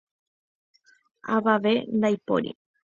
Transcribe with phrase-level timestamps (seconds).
[1.35, 2.49] Avave ndaipóri.